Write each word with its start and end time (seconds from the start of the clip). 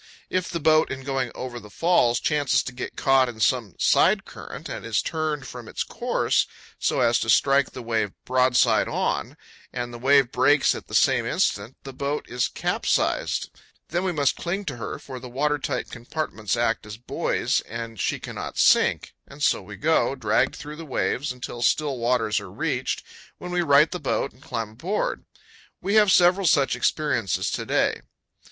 If 0.31 0.49
the 0.49 0.59
boat, 0.59 0.89
in 0.89 1.03
going 1.03 1.31
over 1.35 1.59
the 1.59 1.69
falls, 1.69 2.19
chances 2.19 2.63
to 2.63 2.71
get 2.73 2.95
caught 2.95 3.29
in 3.29 3.39
some 3.39 3.75
side 3.77 4.25
current 4.25 4.67
and 4.67 4.83
is 4.83 4.99
turned 4.99 5.45
from 5.45 5.67
its 5.67 5.83
course, 5.83 6.47
so 6.79 7.01
as 7.01 7.19
to 7.19 7.29
strike 7.29 7.69
the 7.73 7.83
wave 7.83 8.11
"broadside 8.25 8.87
on," 8.87 9.37
and 9.71 9.93
the 9.93 9.99
wave 9.99 10.31
breaks 10.31 10.73
at 10.73 10.87
the 10.87 10.95
same 10.95 11.27
instant, 11.27 11.77
the 11.83 11.93
boat 11.93 12.25
is 12.27 12.47
capsized; 12.47 13.51
then 13.89 14.03
we 14.03 14.11
must 14.11 14.35
cling 14.37 14.65
to 14.65 14.77
her, 14.77 14.97
for 14.97 15.19
the 15.19 15.29
water 15.29 15.59
tight 15.59 15.91
compartments 15.91 16.57
act 16.57 16.87
as 16.87 16.97
buoys 16.97 17.61
and 17.69 17.99
she 17.99 18.19
cannot 18.19 18.57
sink; 18.57 19.13
and 19.27 19.43
so 19.43 19.61
we 19.61 19.75
go, 19.75 20.15
dragged 20.15 20.55
through 20.55 20.77
the 20.77 20.83
waves, 20.83 21.31
until 21.31 21.61
still 21.61 21.99
waters 21.99 22.39
are 22.39 22.49
reached, 22.49 23.03
when 23.37 23.51
we 23.51 23.61
right 23.61 23.91
the 23.91 23.99
boat 23.99 24.33
and 24.33 24.41
climb 24.41 24.71
aboard. 24.71 25.25
We 25.79 25.93
have 25.93 26.11
several 26.11 26.47
such 26.47 26.75
experiences 26.75 27.51
to 27.51 27.67
day. 27.67 28.01